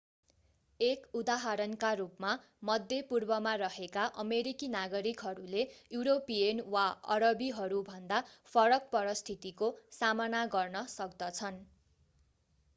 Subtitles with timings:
[0.79, 2.29] एक उदाहरणका रूपमा
[2.69, 5.65] मध्य पूर्वमा रहेका अमेरिकी नागरिकहरूले
[5.91, 8.23] युरोपियन वा अरबीहरूभन्दा
[8.53, 11.63] फरक परिस्थितिको सामना गर्न सक्दछन्